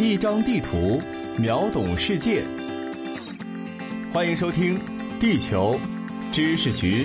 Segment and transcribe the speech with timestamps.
[0.00, 1.02] 一张地图，
[1.40, 2.44] 秒懂世界。
[4.12, 4.78] 欢迎收听
[5.18, 5.76] 《地球
[6.30, 7.04] 知识局》。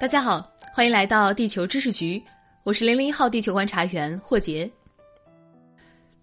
[0.00, 2.22] 大家好，欢迎来到地球知识局，
[2.62, 4.68] 我是零零一号地球观察员霍杰。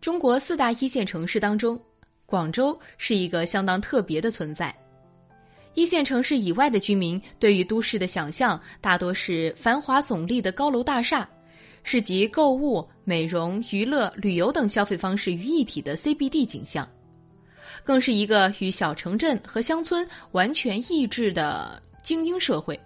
[0.01, 1.79] 中国四大一线城市当中，
[2.25, 4.75] 广州是一个相当特别的存在。
[5.77, 11.29] 一线城市以外的居民对于都市的想象，大多是繁华耸立的高楼大厦，
[11.83, 16.89] 是集购物、美容、娱乐、旅游等消费方式于一体的 CBD 景象，
[17.83, 22.79] 更是一个与小城镇和乡村完全异质的精英社会。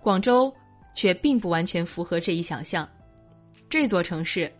[0.00, 0.52] 广州
[0.92, 2.86] 却并不完全符合这一想象，
[3.70, 4.52] 这座城市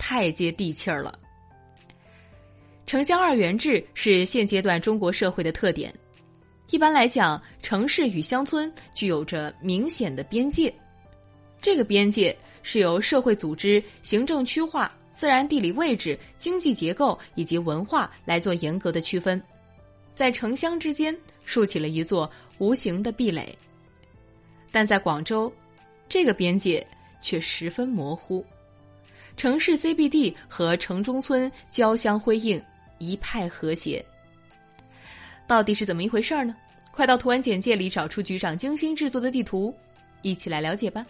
[0.00, 1.16] 太接地气儿了。
[2.86, 5.94] 城乡二元制是现阶段中国社会的特点。
[6.70, 10.74] 一般来讲，城市与乡村具有着明显的边界，
[11.60, 19.40] 这个边界是由社会组织、行政区划、自然地理位置、经济结构以及文化来做严格的区分，
[20.14, 23.56] 在城乡之间竖起了一座无形的壁垒。
[24.72, 25.52] 但在广州，
[26.08, 26.84] 这个边界
[27.20, 28.44] 却十分模糊，
[29.36, 32.60] 城市 CBD 和城中村交相辉映，
[32.98, 34.04] 一派和谐。
[35.46, 36.54] 到底是怎么一回事儿呢？
[36.90, 39.74] 快到图文简介里找出局长精心制作的地图，
[40.22, 41.04] 一起来了解吧。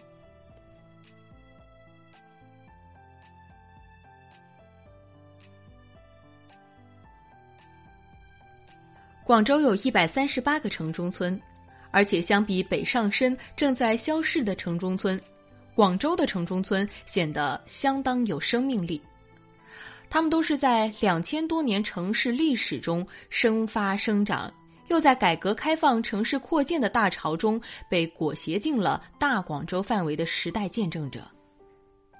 [9.23, 11.41] 广州有一百三十八个城中村，
[11.91, 15.19] 而且相比北上深正在消逝的城中村，
[15.75, 19.01] 广州的城中村显得相当有生命力。
[20.15, 24.49] 他们都是在两千多年城市历史中生发生长，
[24.87, 31.29] 又在改革开放、城市扩建的大潮中被裹挟进了大广州范围的时代见证者。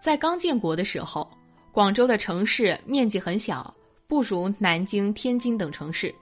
[0.03, 1.31] 在刚建国的时候，
[1.71, 3.73] 广州的城市面积很小，
[4.09, 6.13] 不如南京、天津等城市，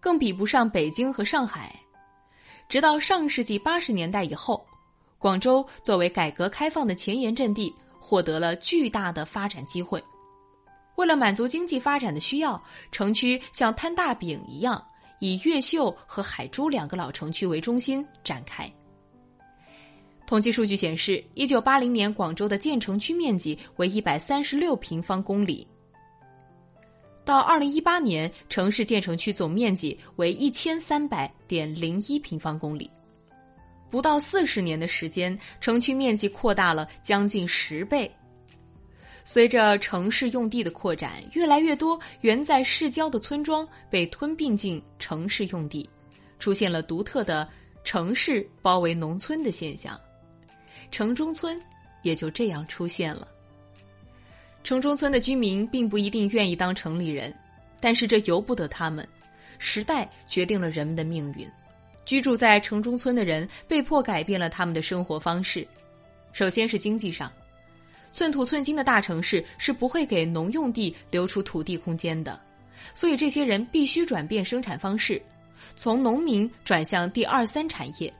[0.00, 1.72] 更比不上北京和上海。
[2.68, 4.66] 直到上世纪八十年代以后，
[5.18, 10.02] 广州作为改革开放的前沿阵地，获得了巨大的发展机会。
[10.96, 14.84] 为了满足经济发展的需要，城区像摊大饼一样，
[15.20, 18.70] 以越秀和海珠两个老城区为中心展开。
[20.26, 25.66] 统计数据显示，一九八零年广州的建成区面积为一百三十六平方公里，
[27.24, 32.90] 到二零一八年，城市建成区总面积为一千三百点零一平方公里，
[33.90, 38.10] 不到四十年的时间，城区面积扩大了将近十倍。
[39.24, 45.88] 随着城市用地的扩展，越来越多原在市郊的村庄被吞并进城市用地，
[46.38, 47.48] 出现了独特的
[47.84, 49.98] 城市包围农村的现象，
[50.90, 51.60] 城中村
[52.02, 53.28] 也就这样出现了。
[54.64, 57.32] 城中村的居民并不一定愿意当城里人，
[57.80, 59.06] 但是这由不得他们，
[59.58, 61.48] 时代决定了人们的命运。
[62.04, 65.66] 居住在城中村的人被迫改变了他们的生活方式，
[66.32, 67.32] 首先是经济上。
[68.12, 72.38] 寸土寸金的大城市是不会给农用地留出土地空间的，
[72.94, 75.20] 所以这些人必须转变生产方式，
[75.74, 78.12] 从农民转向第二三产业。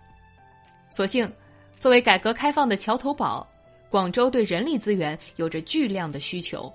[0.90, 1.30] 所幸，
[1.78, 3.46] 作为改革开放的桥头堡，
[3.90, 6.72] 广州对人力资源有着巨量的需求。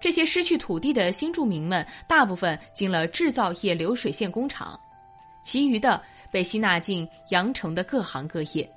[0.00, 4.78] 这些失去土地的新住民们，大部分进了制造业流水线工厂，
[5.42, 8.70] 其余的被吸纳进羊城的各行各业，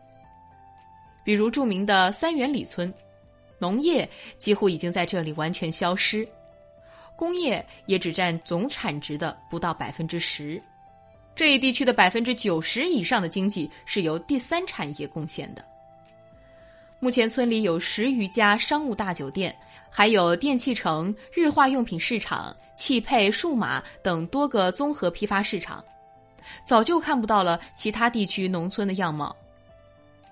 [1.23, 2.91] 比如著名的三元里村。
[3.59, 6.27] 农业几乎已经在这里完全消失，
[7.15, 10.61] 工业也只占总产值的不到百分之十。
[11.35, 15.63] 这一地区的百分之九十以上的经济是由第三产业贡献的。
[16.99, 19.55] 目前村里有十余家商务大酒店，
[19.89, 25.81] 还有电器城、日化用品市场、汽配、数码等多个综合批发市场，
[26.65, 29.33] 早就看不到了其他地区农村的样貌。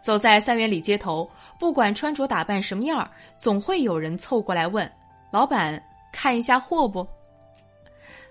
[0.08, 3.06] 走在三元里街头，不管穿着打扮什么样
[3.38, 4.90] 总会有人凑过来问
[5.34, 5.84] ：“老板，
[6.14, 7.06] 看一下货不？”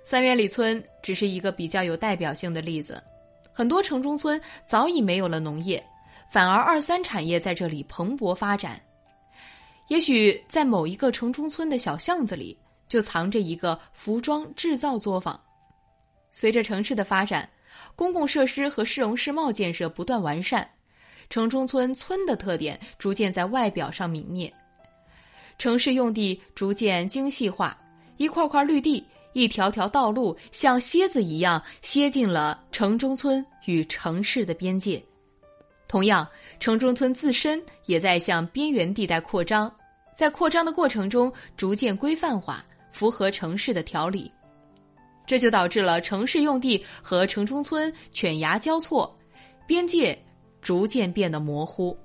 [0.02, 2.98] 三元里村只是一个比较有代表性的例子，
[3.52, 5.84] 很多城中村早已没有了农业，
[6.30, 8.80] 反而二三产业在这里蓬勃发展。
[9.88, 12.58] 也许在某一个城中村的小巷子里，
[12.88, 15.38] 就藏着一个服装制造作坊。
[16.30, 17.46] 随着城市的发展，
[17.94, 20.66] 公共设施和市容市貌建设不断完善。
[21.28, 24.52] 城中村村的特点逐渐在外表上泯灭，
[25.58, 27.76] 城市用地逐渐精细化，
[28.16, 35.02] 一块块绿地、一条条道路像蝎子一样楔进了城中村与城市的边界。
[35.88, 36.26] 同样，
[36.58, 39.72] 城中村自身也在向边缘地带扩张，
[40.14, 44.30] 在扩张的过程中逐渐规范化，符合城市的条理。
[45.26, 49.16] 这就导致了城市用地和城中村犬牙交错，
[49.66, 50.16] 边界
[50.66, 51.96] 逐渐变得模糊。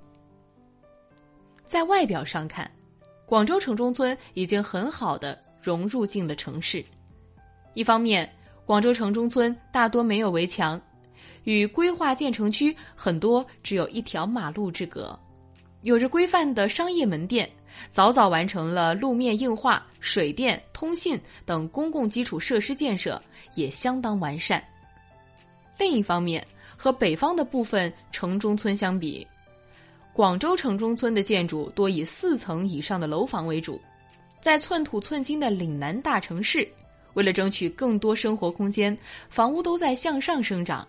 [1.66, 2.70] 在外表上看，
[3.26, 6.86] 广州城中村已经很好的融入进了城市。
[7.74, 8.32] 一方面，
[8.64, 10.80] 广州城中村大多没有围墙，
[11.44, 15.20] 与规划建成区很多只有一条马路之隔，
[15.82, 17.50] 有着规范的商业门店，
[17.90, 23.20] 早早完成了路面硬化、水电、通信等公共基础设施建设
[23.56, 24.64] 也相当完善。
[25.80, 26.46] 另一方面，
[26.82, 29.28] 和北方的部分城中村相比，
[30.12, 33.80] 广州城中村的建筑多以四层以上的楼房为主，
[34.42, 36.68] 在寸土寸金的岭南大城市，
[37.14, 38.98] 为了争取更多生活空间，
[39.30, 40.88] 房屋都在向上生长。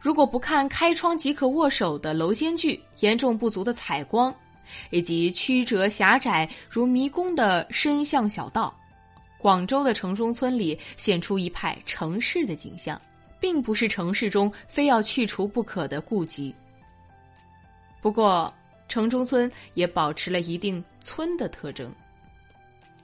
[0.00, 4.34] 如果不看开窗即可握手的楼间距、严重不足的采光，
[4.90, 8.76] 以及曲折狭窄如迷宫的深巷小道，
[9.38, 13.00] 广州的城中村里现出一派城市的景象，
[13.40, 16.54] 并不是城市中非要去除不可的痼疾。
[18.00, 18.52] 不过，
[18.88, 21.92] 城中村也保持了一定村的特征。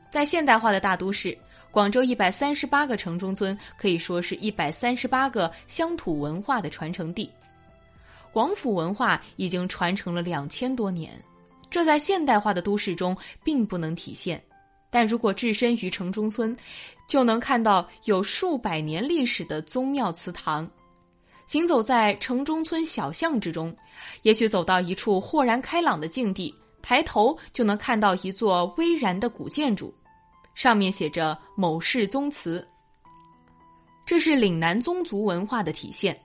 [0.08, 1.36] 在现代化的大都市，
[1.70, 7.28] 广州一百三十八个城中村可以说是一百三十八个乡土文化的传承地。
[8.32, 11.12] 广府文化已经传承了两千多年，
[11.68, 14.42] 这在现代化的都市中并不能体现。
[14.94, 16.56] 但如果置身于城中村，
[17.08, 20.70] 就能看到有数百年历史的宗庙祠堂。
[21.46, 23.76] 行走在城中村小巷之中，
[24.22, 29.92] 也许走到一处豁然开朗的境地，抬头就能看到一座巍然的古建筑，
[30.54, 32.64] 上面写着“某氏宗祠”。
[34.06, 36.16] 这是岭南宗族文化的体现。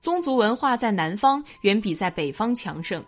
[0.00, 3.00] 宗族文化在南方远比在北方强盛，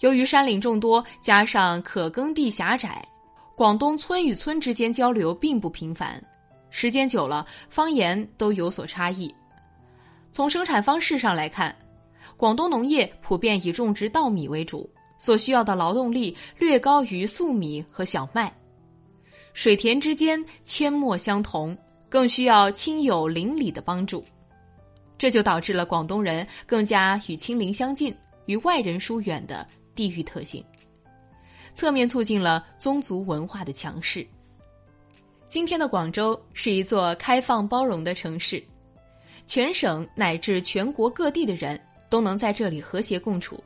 [0.00, 3.06] 由于山岭众多，加上可耕地狭窄，
[3.56, 6.20] 广东村与村之间交流并不频繁，
[6.70, 9.32] 时间久了，方言都有所差异。
[10.32, 11.74] 从生产方式上来看，
[12.36, 18.52] 广东农业普遍以种植稻米为主，所需要的劳动力略高于粟米和小麦。
[19.52, 21.78] 水田之间阡陌相同，
[22.08, 24.24] 更需要亲友邻里的帮助，
[25.16, 28.12] 这就导致了广东人更加与亲邻相近、
[28.46, 29.64] 与外人疏远的
[29.94, 30.64] 地域特性，
[31.74, 34.26] 侧面促进了宗族文化的强势。
[35.48, 38.62] 今天的广州是一座开放包容的城市。
[39.46, 41.78] 全省乃至全国各地的人
[42.08, 43.62] 都能在这里和谐共处，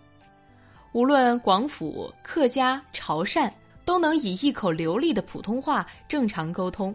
[0.92, 3.48] 无论广府、客家、潮汕，
[3.84, 6.94] 都能以一口流利的普通话正常沟通。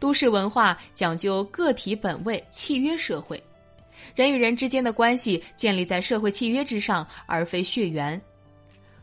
[0.00, 3.40] 都市文化讲究个体本位、契约社会，
[4.14, 8.20] 人与人之间的关系建立在社会契约之上，而非血缘。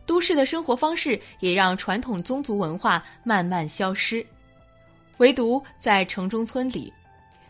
[0.10, 4.26] 都市的生活方式也让传统宗族文化慢慢消失，
[5.18, 6.92] 唯独在城中村里。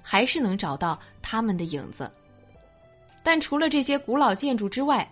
[0.02, 2.12] 还是能找到他们的影子，
[3.24, 5.10] 但除了这些古老建筑之外，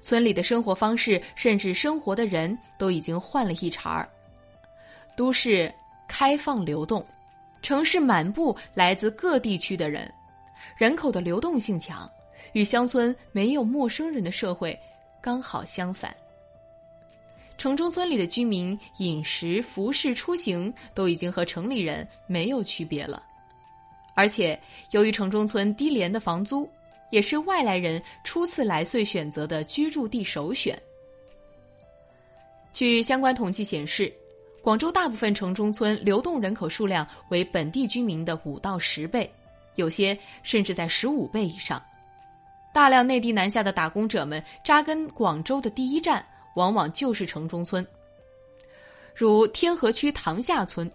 [0.00, 4.08] 村里的生活方式甚至生活的人都已经换了一茬儿。
[5.16, 5.70] 都市
[6.08, 7.04] 开放流动，
[7.60, 10.10] 城市满布来自各地区的人，
[10.78, 12.10] 人口的流动性强，
[12.54, 14.78] 与乡村没有陌生人的社会
[15.20, 16.16] 刚好相反。
[17.58, 23.22] 城中村里的居民饮食、服饰、出行都已经和城里人没有区别了。
[24.14, 24.58] 而且，
[24.92, 26.68] 由于城中村低廉的房租，
[27.10, 30.78] 也是外来人初次来穗选择的居住地首选。
[32.72, 34.12] 据相关统计显示，
[34.62, 39.30] 广州大部分城中村流动人口数量为本地居民的五到十倍，
[39.76, 41.82] 有些甚至在十五倍以上。
[42.72, 46.22] 大量内地南下的打工者们扎根广州的第一站，
[46.56, 47.86] 往往就是城中村，
[49.14, 50.90] 如天河区塘下村。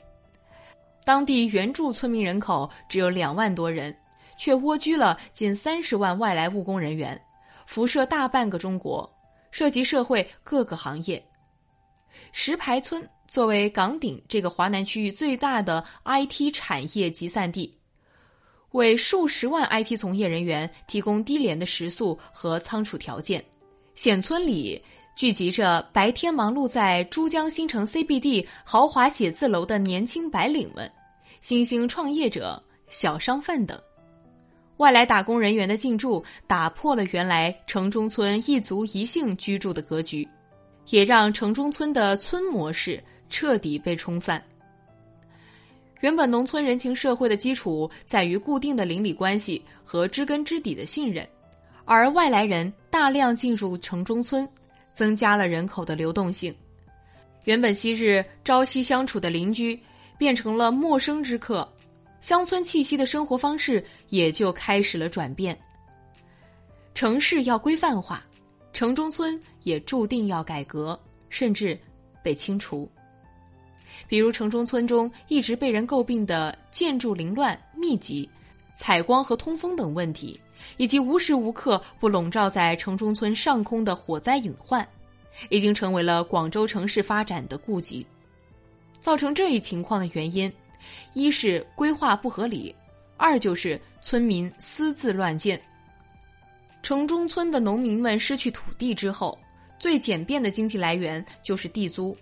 [1.04, 3.96] 当地原住村民人口只有两万多人，
[4.38, 7.20] 却蜗居了近三十万外来务工人员，
[7.66, 9.12] 辐射大半个中国，
[9.52, 11.24] 涉及社会各个行业。
[12.32, 17.78] 石牌村作为岗顶这个华南区域最大的 IT 产业集散地，
[18.72, 23.44] 为数十万 IT 从业人员提供低廉的食宿和仓储条件。
[23.94, 24.84] 显村里。
[25.16, 30.92] 聚集着白天忙碌在珠江新城 CBD 豪华写字楼的年轻白领们、
[31.42, 33.80] 新兴创业者、小商贩等，
[34.78, 40.28] 外来打工人员的进驻打破了原来城中村一族一姓居住的格局，
[40.90, 44.44] 也让城中村的村模式彻底被冲散。
[46.00, 51.28] 原本农村人情社会的基础在于固定的邻里关系和知根知底的信任，
[51.86, 54.50] 而外来人大量进入城中村，
[54.94, 56.56] 增加了人口的流动性。
[57.46, 59.80] 原本昔日朝夕相处的邻居，
[60.18, 61.68] 变成了陌生之客，
[62.20, 65.60] 乡村气息的生活方式也就开始了转变。
[66.94, 68.24] 城市要规范化，
[68.74, 71.76] 城中村也注定要改革，甚至
[72.22, 72.88] 被清除。
[74.08, 78.30] 比如城中村中一直被人诟病的建筑凌乱密集、
[78.76, 80.40] 采光和通风等问题，
[80.78, 84.88] 以及无时无刻不笼罩在城中村上空的火灾隐患，
[85.50, 88.06] 已经成为了广州城市发展的痼疾。
[89.00, 90.52] 造成这一情况的原因，
[91.14, 92.76] 一是规划不合理，
[93.18, 95.60] 二就是村民私自乱建。
[96.84, 99.38] 城中村的农民们失去土地之后，
[99.80, 102.16] 最简便的经济来源就是地租。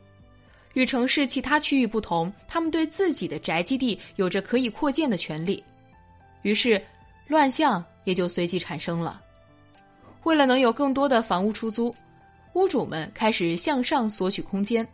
[0.73, 5.61] 与城市其他区域不同，他们对自己的宅基地有着可以扩建的权利，
[6.43, 6.81] 于是
[7.27, 9.21] 乱象也就随即产生了。
[10.23, 11.95] 为了能有更多的房屋出租，
[12.53, 14.85] 屋主们开始向上索取空间。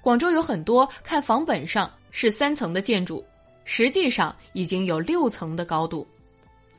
[0.00, 3.24] 广州有很多看房本上是三层的建筑，
[3.64, 6.04] 实际上已经有六层的高度，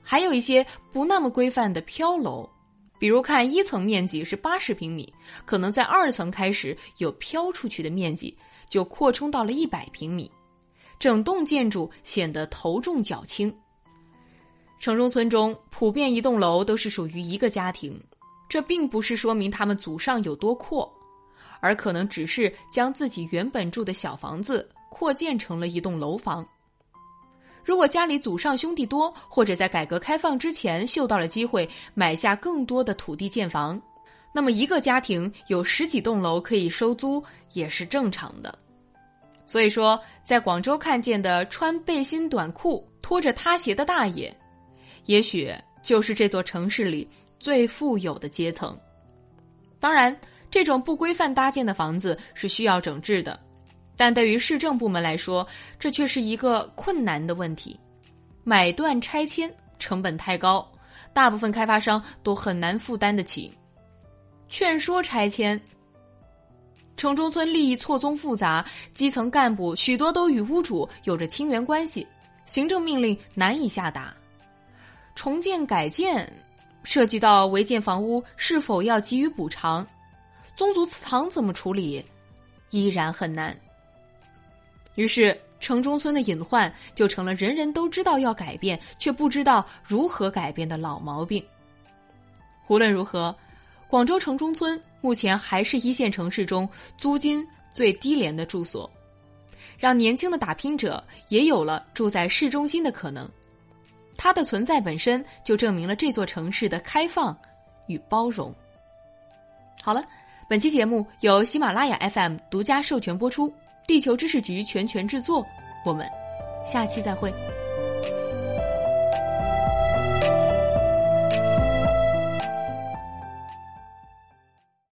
[0.03, 2.47] 还有一些不那么规范的飘楼。
[2.99, 5.13] 比如看一层面积是八十平米，
[5.45, 8.37] 可能在二层开始有飘出去的面积，
[8.67, 10.29] 就扩充到了一百平米，
[10.99, 13.55] 整栋建筑显得头重脚轻。
[14.79, 17.99] 城中村中普遍一栋楼都是属于一个家庭，
[18.47, 20.91] 这并不是说明他们祖上有多阔，
[21.59, 26.47] 而可能只是将自己原本住的小房子扩建成了一栋楼房。
[27.65, 33.81] 如果家里祖上兄弟多，或者在改革开放之前嗅到了机会买下更多的土地建房，
[34.33, 37.21] 那么一个家庭有十几栋楼可以收租
[37.53, 38.57] 也是正常的。
[39.45, 44.33] 所以说，在广州看见的穿背心短裤、拖着拖鞋的大爷，
[45.07, 47.05] 也许就是这座城市里
[47.39, 48.77] 最富有的阶层。
[49.79, 50.17] 当然，
[50.49, 53.37] 这种不规范搭建的房子是需要整治的。
[53.95, 55.47] 但对于市政部门来说，
[55.79, 57.79] 这却是一个困难的问题。
[58.43, 60.71] 买断拆迁成本太高，
[61.13, 63.51] 大部分开发商都很难负担得起。
[64.49, 65.59] 劝说拆迁，
[66.95, 72.05] 城中村利益错综复杂，基层干部许多都与屋主有着亲缘关系，
[72.45, 74.13] 行政命令难以下达。
[75.17, 76.31] 重建改建，
[76.83, 79.85] 涉及到违建房屋是否要给予补偿，
[80.55, 82.05] 宗族祠堂怎么处理，
[82.69, 83.59] 依然很难。
[84.93, 91.43] 于是，城中村的隐患就成了人人都知道要改变，却不知道如何改变的老毛病。
[92.67, 93.35] 无论如何，
[93.87, 97.43] 广州城中村目前还是一线城市中租金
[97.73, 98.87] 最低廉的住所，
[99.79, 103.27] 让年轻的打拼者也有了住在市中心的可能。
[104.17, 107.37] 它的存在本身就证明了这座城市的开放
[107.85, 108.53] 与包容。
[109.81, 110.03] 好了，
[110.49, 113.53] 本期节目由喜马拉雅 FM 独家授权播出。
[113.85, 115.45] 地球知识局全权制作，
[115.85, 116.05] 我们
[116.65, 117.33] 下期再会。